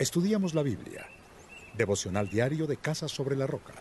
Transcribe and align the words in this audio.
Estudiamos 0.00 0.54
la 0.54 0.62
Biblia. 0.62 1.06
Devocional 1.76 2.30
diario 2.30 2.66
de 2.66 2.78
Casa 2.78 3.06
sobre 3.06 3.36
la 3.36 3.46
Roca. 3.46 3.74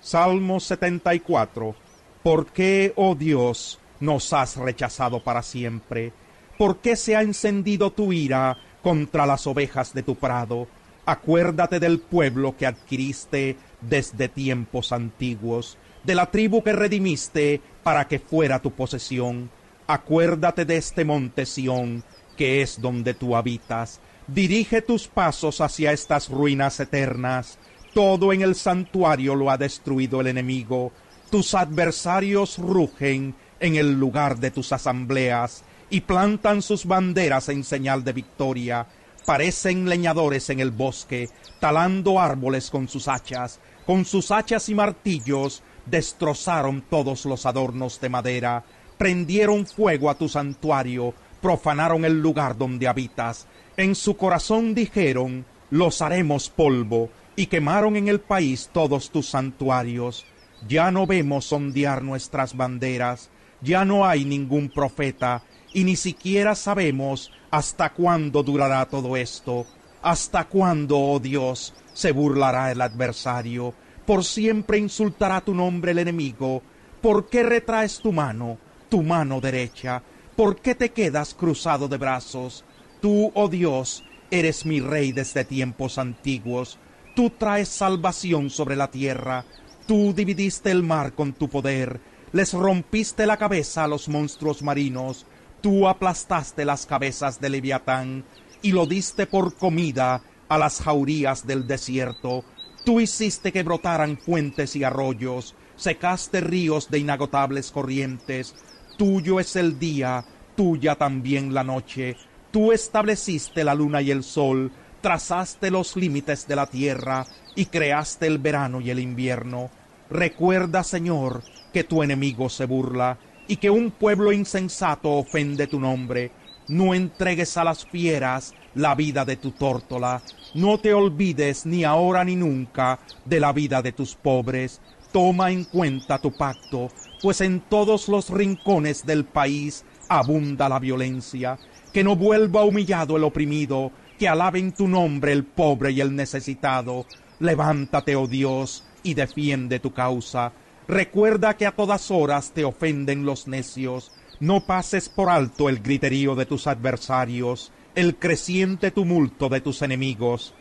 Salmo 0.00 0.60
74. 0.60 1.74
¿Por 2.22 2.46
qué, 2.52 2.92
oh 2.94 3.16
Dios, 3.16 3.80
nos 3.98 4.32
has 4.32 4.56
rechazado 4.56 5.24
para 5.24 5.42
siempre? 5.42 6.12
¿Por 6.56 6.76
qué 6.78 6.94
se 6.94 7.16
ha 7.16 7.22
encendido 7.22 7.90
tu 7.90 8.12
ira 8.12 8.58
contra 8.80 9.26
las 9.26 9.48
ovejas 9.48 9.92
de 9.92 10.04
tu 10.04 10.14
prado? 10.14 10.68
Acuérdate 11.04 11.80
del 11.80 11.98
pueblo 11.98 12.56
que 12.56 12.66
adquiriste 12.66 13.56
desde 13.80 14.28
tiempos 14.28 14.92
antiguos, 14.92 15.78
de 16.04 16.14
la 16.14 16.30
tribu 16.30 16.62
que 16.62 16.74
redimiste 16.74 17.60
para 17.82 18.06
que 18.06 18.20
fuera 18.20 18.62
tu 18.62 18.70
posesión. 18.70 19.50
Acuérdate 19.88 20.64
de 20.64 20.76
este 20.76 21.04
monte 21.04 21.44
Sión, 21.44 22.04
que 22.36 22.62
es 22.62 22.80
donde 22.80 23.14
tú 23.14 23.34
habitas. 23.34 24.00
Dirige 24.32 24.80
tus 24.80 25.08
pasos 25.08 25.60
hacia 25.60 25.90
estas 25.90 26.28
ruinas 26.28 26.78
eternas. 26.78 27.58
Todo 27.92 28.32
en 28.32 28.42
el 28.42 28.54
santuario 28.54 29.34
lo 29.34 29.50
ha 29.50 29.58
destruido 29.58 30.20
el 30.20 30.28
enemigo. 30.28 30.92
Tus 31.30 31.54
adversarios 31.54 32.58
rugen 32.58 33.34
en 33.58 33.74
el 33.74 33.98
lugar 33.98 34.38
de 34.38 34.52
tus 34.52 34.72
asambleas 34.72 35.64
y 35.90 36.02
plantan 36.02 36.62
sus 36.62 36.84
banderas 36.84 37.48
en 37.48 37.64
señal 37.64 38.04
de 38.04 38.12
victoria. 38.12 38.86
Parecen 39.26 39.88
leñadores 39.88 40.48
en 40.50 40.60
el 40.60 40.70
bosque, 40.70 41.28
talando 41.58 42.20
árboles 42.20 42.70
con 42.70 42.86
sus 42.86 43.08
hachas. 43.08 43.58
Con 43.84 44.04
sus 44.04 44.30
hachas 44.30 44.68
y 44.68 44.76
martillos 44.76 45.64
destrozaron 45.86 46.84
todos 46.88 47.24
los 47.24 47.46
adornos 47.46 48.00
de 48.00 48.08
madera, 48.10 48.62
prendieron 48.96 49.66
fuego 49.66 50.08
a 50.08 50.14
tu 50.14 50.28
santuario, 50.28 51.14
profanaron 51.42 52.04
el 52.04 52.20
lugar 52.20 52.56
donde 52.56 52.86
habitas. 52.86 53.48
En 53.80 53.94
su 53.94 54.14
corazón 54.14 54.74
dijeron, 54.74 55.46
los 55.70 56.02
haremos 56.02 56.50
polvo, 56.50 57.08
y 57.34 57.46
quemaron 57.46 57.96
en 57.96 58.08
el 58.08 58.20
país 58.20 58.68
todos 58.74 59.10
tus 59.10 59.30
santuarios. 59.30 60.26
Ya 60.68 60.90
no 60.90 61.06
vemos 61.06 61.50
ondear 61.50 62.02
nuestras 62.02 62.54
banderas, 62.54 63.30
ya 63.62 63.86
no 63.86 64.04
hay 64.04 64.26
ningún 64.26 64.68
profeta, 64.68 65.44
y 65.72 65.84
ni 65.84 65.96
siquiera 65.96 66.54
sabemos 66.56 67.32
hasta 67.50 67.94
cuándo 67.94 68.42
durará 68.42 68.84
todo 68.84 69.16
esto, 69.16 69.64
hasta 70.02 70.44
cuándo, 70.44 70.98
oh 70.98 71.18
Dios, 71.18 71.72
se 71.94 72.12
burlará 72.12 72.72
el 72.72 72.82
adversario, 72.82 73.72
por 74.04 74.26
siempre 74.26 74.76
insultará 74.76 75.40
tu 75.40 75.54
nombre 75.54 75.92
el 75.92 76.00
enemigo. 76.00 76.60
¿Por 77.00 77.30
qué 77.30 77.44
retraes 77.44 77.98
tu 78.00 78.12
mano, 78.12 78.58
tu 78.90 79.02
mano 79.02 79.40
derecha? 79.40 80.02
¿Por 80.36 80.60
qué 80.60 80.74
te 80.74 80.90
quedas 80.90 81.32
cruzado 81.32 81.88
de 81.88 81.96
brazos? 81.96 82.62
Tú, 83.00 83.32
oh 83.34 83.48
Dios, 83.48 84.04
eres 84.30 84.66
mi 84.66 84.80
rey 84.80 85.12
desde 85.12 85.44
tiempos 85.44 85.96
antiguos. 85.96 86.78
Tú 87.16 87.30
traes 87.30 87.68
salvación 87.68 88.50
sobre 88.50 88.76
la 88.76 88.90
tierra. 88.90 89.44
Tú 89.86 90.12
dividiste 90.14 90.70
el 90.70 90.82
mar 90.82 91.14
con 91.14 91.32
tu 91.32 91.48
poder. 91.48 92.00
Les 92.32 92.52
rompiste 92.52 93.26
la 93.26 93.38
cabeza 93.38 93.84
a 93.84 93.88
los 93.88 94.08
monstruos 94.08 94.62
marinos. 94.62 95.26
Tú 95.62 95.88
aplastaste 95.88 96.64
las 96.64 96.86
cabezas 96.86 97.40
de 97.40 97.50
Leviatán 97.50 98.24
y 98.62 98.72
lo 98.72 98.86
diste 98.86 99.26
por 99.26 99.54
comida 99.54 100.22
a 100.48 100.58
las 100.58 100.80
jaurías 100.80 101.46
del 101.46 101.66
desierto. 101.66 102.44
Tú 102.84 103.00
hiciste 103.00 103.52
que 103.52 103.62
brotaran 103.62 104.18
fuentes 104.18 104.76
y 104.76 104.84
arroyos, 104.84 105.54
secaste 105.76 106.40
ríos 106.40 106.90
de 106.90 106.98
inagotables 106.98 107.70
corrientes. 107.70 108.54
Tuyo 108.96 109.40
es 109.40 109.56
el 109.56 109.78
día, 109.78 110.24
tuya 110.56 110.96
también 110.96 111.54
la 111.54 111.64
noche. 111.64 112.16
Tú 112.50 112.72
estableciste 112.72 113.62
la 113.64 113.74
luna 113.74 114.02
y 114.02 114.10
el 114.10 114.24
sol, 114.24 114.72
trazaste 115.00 115.70
los 115.70 115.96
límites 115.96 116.46
de 116.46 116.56
la 116.56 116.66
tierra 116.66 117.26
y 117.54 117.66
creaste 117.66 118.26
el 118.26 118.38
verano 118.38 118.80
y 118.80 118.90
el 118.90 118.98
invierno. 118.98 119.70
Recuerda, 120.08 120.82
Señor, 120.82 121.44
que 121.72 121.84
tu 121.84 122.02
enemigo 122.02 122.48
se 122.48 122.64
burla 122.66 123.18
y 123.46 123.56
que 123.56 123.70
un 123.70 123.92
pueblo 123.92 124.32
insensato 124.32 125.12
ofende 125.12 125.66
tu 125.68 125.78
nombre. 125.78 126.32
No 126.66 126.94
entregues 126.94 127.56
a 127.56 127.64
las 127.64 127.84
fieras 127.84 128.54
la 128.74 128.94
vida 128.94 129.24
de 129.24 129.36
tu 129.36 129.52
tórtola, 129.52 130.22
no 130.52 130.80
te 130.80 130.92
olvides 130.94 131.66
ni 131.66 131.84
ahora 131.84 132.24
ni 132.24 132.34
nunca 132.34 132.98
de 133.24 133.38
la 133.38 133.52
vida 133.52 133.82
de 133.82 133.92
tus 133.92 134.16
pobres. 134.16 134.80
Toma 135.12 135.50
en 135.50 135.64
cuenta 135.64 136.20
tu 136.20 136.36
pacto, 136.36 136.92
pues 137.20 137.40
en 137.40 137.60
todos 137.60 138.08
los 138.08 138.30
rincones 138.30 139.04
del 139.04 139.26
país 139.26 139.84
abunda 140.08 140.68
la 140.68 140.78
violencia. 140.78 141.60
Que 141.92 142.04
no 142.04 142.16
vuelva 142.16 142.64
humillado 142.64 143.16
el 143.16 143.24
oprimido, 143.24 143.92
que 144.18 144.28
alaben 144.28 144.72
tu 144.72 144.88
nombre 144.88 145.32
el 145.32 145.44
pobre 145.44 145.92
y 145.92 146.00
el 146.00 146.14
necesitado. 146.14 147.06
Levántate, 147.38 148.16
oh 148.16 148.26
Dios, 148.26 148.84
y 149.02 149.14
defiende 149.14 149.80
tu 149.80 149.92
causa. 149.92 150.52
Recuerda 150.86 151.56
que 151.56 151.66
a 151.66 151.72
todas 151.72 152.10
horas 152.10 152.52
te 152.52 152.64
ofenden 152.64 153.24
los 153.24 153.46
necios. 153.48 154.12
No 154.40 154.66
pases 154.66 155.08
por 155.08 155.28
alto 155.28 155.68
el 155.68 155.80
griterío 155.80 156.34
de 156.34 156.46
tus 156.46 156.66
adversarios 156.66 157.72
el 157.94 158.16
creciente 158.16 158.92
tumulto 158.92 159.48
de 159.48 159.60
tus 159.60 159.82
enemigos. 159.82 160.54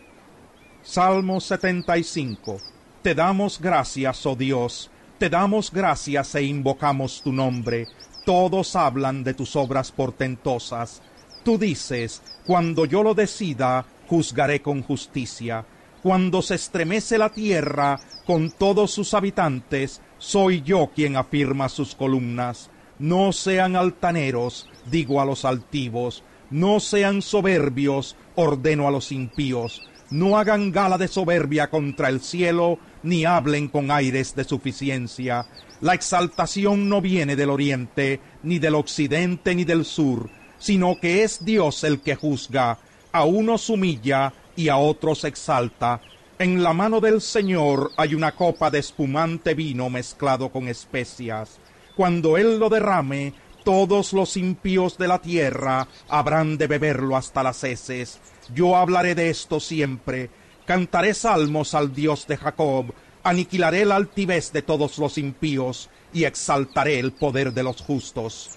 Salmo 0.81 1.39
75. 1.39 2.57
Te 3.03 3.13
damos 3.13 3.61
gracias, 3.61 4.25
oh 4.25 4.35
Dios, 4.35 4.89
te 5.19 5.29
damos 5.29 5.71
gracias 5.71 6.33
e 6.35 6.43
invocamos 6.43 7.21
tu 7.21 7.31
nombre. 7.31 7.87
Todos 8.25 8.75
hablan 8.75 9.23
de 9.23 9.33
tus 9.33 9.55
obras 9.55 9.91
portentosas. 9.91 11.01
Tú 11.43 11.57
dices, 11.57 12.21
cuando 12.45 12.85
yo 12.85 13.03
lo 13.03 13.13
decida, 13.13 13.85
juzgaré 14.07 14.61
con 14.61 14.81
justicia. 14.83 15.65
Cuando 16.01 16.41
se 16.41 16.55
estremece 16.55 17.17
la 17.17 17.29
tierra 17.29 17.99
con 18.25 18.51
todos 18.51 18.91
sus 18.91 19.13
habitantes, 19.13 20.01
soy 20.17 20.61
yo 20.61 20.91
quien 20.93 21.15
afirma 21.15 21.69
sus 21.69 21.95
columnas. 21.95 22.69
No 22.99 23.31
sean 23.31 23.75
altaneros, 23.75 24.67
digo 24.89 25.21
a 25.21 25.25
los 25.25 25.45
altivos, 25.45 26.23
no 26.49 26.79
sean 26.79 27.21
soberbios, 27.21 28.15
ordeno 28.35 28.87
a 28.87 28.91
los 28.91 29.11
impíos. 29.11 29.81
No 30.09 30.37
hagan 30.37 30.71
gala 30.71 30.97
de 30.97 31.07
soberbia 31.07 31.69
contra 31.69 32.09
el 32.09 32.19
cielo, 32.19 32.79
ni 33.03 33.25
hablen 33.25 33.67
con 33.67 33.91
aires 33.91 34.35
de 34.35 34.43
suficiencia. 34.43 35.45
La 35.81 35.93
exaltación 35.93 36.89
no 36.89 36.99
viene 36.99 37.35
del 37.35 37.51
oriente, 37.51 38.19
ni 38.43 38.57
del 38.59 38.75
occidente, 38.75 39.53
ni 39.53 39.63
del 39.63 39.85
sur, 39.85 40.29
sino 40.59 40.99
que 40.99 41.23
es 41.23 41.43
Dios 41.43 41.83
el 41.83 42.01
que 42.01 42.15
juzga. 42.15 42.77
A 43.11 43.23
unos 43.23 43.69
humilla 43.69 44.33
y 44.55 44.69
a 44.69 44.77
otros 44.77 45.23
exalta. 45.23 46.01
En 46.37 46.61
la 46.61 46.73
mano 46.73 47.01
del 47.01 47.21
Señor 47.21 47.91
hay 47.97 48.13
una 48.13 48.33
copa 48.33 48.69
de 48.69 48.79
espumante 48.79 49.55
vino 49.55 49.89
mezclado 49.89 50.49
con 50.49 50.67
especias. 50.67 51.59
Cuando 51.95 52.37
Él 52.37 52.59
lo 52.59 52.69
derrame, 52.69 53.33
todos 53.63 54.13
los 54.13 54.37
impíos 54.37 54.97
de 54.97 55.07
la 55.07 55.19
tierra 55.19 55.87
habrán 56.07 56.57
de 56.57 56.67
beberlo 56.67 57.17
hasta 57.17 57.43
las 57.43 57.63
heces. 57.63 58.19
Yo 58.53 58.77
hablaré 58.77 59.15
de 59.15 59.29
esto 59.29 59.59
siempre. 59.59 60.29
Cantaré 60.65 61.13
salmos 61.13 61.73
al 61.73 61.93
Dios 61.93 62.25
de 62.27 62.37
Jacob. 62.37 62.93
Aniquilaré 63.23 63.85
la 63.85 63.95
altivez 63.95 64.51
de 64.53 64.61
todos 64.61 64.97
los 64.97 65.17
impíos 65.17 65.89
y 66.13 66.23
exaltaré 66.23 66.99
el 66.99 67.11
poder 67.11 67.53
de 67.53 67.63
los 67.63 67.81
justos. 67.81 68.51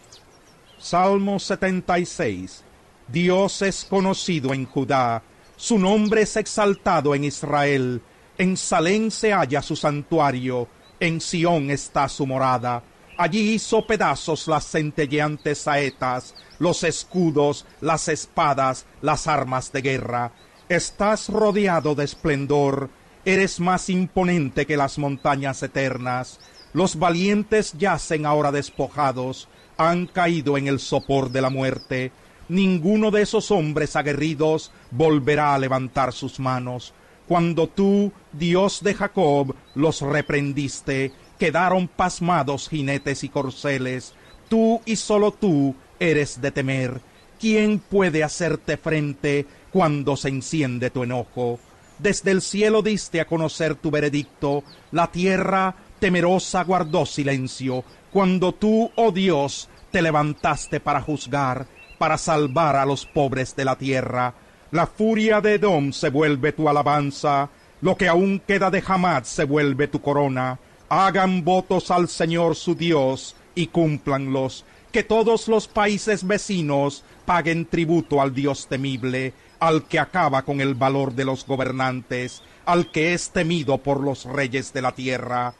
Salmo 0.82 1.38
76. 1.38 2.62
Dios 3.08 3.62
es 3.62 3.84
conocido 3.84 4.52
en 4.52 4.66
Judá, 4.66 5.22
su 5.56 5.78
nombre 5.78 6.22
es 6.22 6.36
exaltado 6.36 7.14
en 7.14 7.24
Israel. 7.24 8.02
En 8.36 8.56
Salén 8.56 9.10
se 9.10 9.32
halla 9.32 9.62
su 9.62 9.76
santuario, 9.76 10.68
en 10.98 11.20
Sión 11.20 11.70
está 11.70 12.08
su 12.08 12.26
morada 12.26 12.82
Allí 13.22 13.52
hizo 13.52 13.86
pedazos 13.86 14.48
las 14.48 14.64
centelleantes 14.66 15.58
saetas, 15.58 16.34
los 16.58 16.82
escudos, 16.82 17.66
las 17.80 18.08
espadas, 18.08 18.86
las 19.02 19.26
armas 19.26 19.70
de 19.70 19.82
guerra. 19.82 20.32
Estás 20.68 21.28
rodeado 21.28 21.94
de 21.94 22.04
esplendor, 22.04 22.88
eres 23.24 23.60
más 23.60 23.90
imponente 23.90 24.66
que 24.66 24.76
las 24.76 24.98
montañas 24.98 25.62
eternas. 25.62 26.40
Los 26.72 26.98
valientes 26.98 27.74
yacen 27.78 28.24
ahora 28.24 28.50
despojados, 28.50 29.48
han 29.82 30.06
caído 30.06 30.56
en 30.56 30.66
el 30.66 30.78
sopor 30.80 31.30
de 31.30 31.42
la 31.42 31.50
muerte. 31.50 32.12
Ninguno 32.48 33.10
de 33.10 33.22
esos 33.22 33.50
hombres 33.50 33.96
aguerridos 33.96 34.72
volverá 34.90 35.54
a 35.54 35.58
levantar 35.58 36.12
sus 36.12 36.38
manos. 36.40 36.94
Cuando 37.26 37.68
tú, 37.68 38.12
Dios 38.32 38.82
de 38.82 38.94
Jacob, 38.94 39.54
los 39.74 40.00
reprendiste, 40.00 41.12
quedaron 41.38 41.88
pasmados 41.88 42.68
jinetes 42.68 43.24
y 43.24 43.28
corceles. 43.28 44.14
Tú 44.48 44.80
y 44.84 44.96
solo 44.96 45.32
tú 45.32 45.74
eres 45.98 46.40
de 46.40 46.50
temer. 46.50 47.00
¿Quién 47.40 47.78
puede 47.78 48.22
hacerte 48.22 48.76
frente 48.76 49.46
cuando 49.72 50.16
se 50.16 50.28
enciende 50.28 50.90
tu 50.90 51.02
enojo? 51.04 51.58
Desde 51.98 52.32
el 52.32 52.42
cielo 52.42 52.82
diste 52.82 53.20
a 53.20 53.26
conocer 53.26 53.76
tu 53.76 53.90
veredicto, 53.90 54.64
la 54.90 55.10
tierra 55.10 55.74
temerosa 56.02 56.64
guardó 56.64 57.06
silencio, 57.06 57.84
cuando 58.10 58.52
tú, 58.52 58.90
oh 58.96 59.12
Dios, 59.12 59.68
te 59.92 60.02
levantaste 60.02 60.80
para 60.80 61.00
juzgar, 61.00 61.68
para 61.96 62.18
salvar 62.18 62.74
a 62.74 62.84
los 62.84 63.06
pobres 63.06 63.54
de 63.54 63.64
la 63.64 63.76
tierra. 63.76 64.34
La 64.72 64.88
furia 64.88 65.40
de 65.40 65.54
Edom 65.54 65.92
se 65.92 66.10
vuelve 66.10 66.50
tu 66.50 66.68
alabanza, 66.68 67.50
lo 67.80 67.96
que 67.96 68.08
aún 68.08 68.42
queda 68.44 68.68
de 68.68 68.82
Hamad 68.84 69.22
se 69.22 69.44
vuelve 69.44 69.86
tu 69.86 70.02
corona. 70.02 70.58
Hagan 70.88 71.44
votos 71.44 71.92
al 71.92 72.08
Señor 72.08 72.56
su 72.56 72.74
Dios 72.74 73.36
y 73.54 73.68
cúmplanlos. 73.68 74.64
Que 74.90 75.04
todos 75.04 75.46
los 75.46 75.68
países 75.68 76.26
vecinos 76.26 77.04
paguen 77.24 77.64
tributo 77.64 78.20
al 78.20 78.34
Dios 78.34 78.66
temible, 78.66 79.34
al 79.60 79.84
que 79.84 80.00
acaba 80.00 80.42
con 80.42 80.60
el 80.60 80.74
valor 80.74 81.14
de 81.14 81.26
los 81.26 81.46
gobernantes, 81.46 82.42
al 82.66 82.90
que 82.90 83.14
es 83.14 83.30
temido 83.30 83.78
por 83.78 84.00
los 84.00 84.24
reyes 84.24 84.72
de 84.72 84.82
la 84.82 84.90
tierra. 84.90 85.54